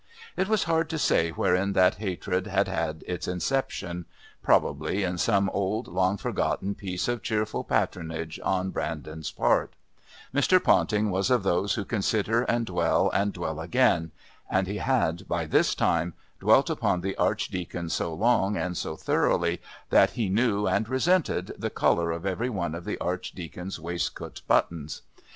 [0.35, 4.05] It was hard to say wherein that hatred had had it inception
[4.41, 9.73] probably in some old, long forgotten piece of cheerful patronage on Brandon's part;
[10.33, 10.59] Mr.
[10.63, 14.09] Ponting was of those who consider and dwell and dwell again,
[14.49, 19.61] and he had, by this time, dwelt upon the Archdeacon so long and so thoroughly
[19.91, 25.03] that he knew and resented the colour of every one of the Archdeacon's waistcoat buttons.